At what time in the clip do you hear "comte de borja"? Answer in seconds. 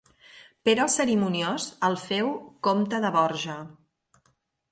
2.69-3.59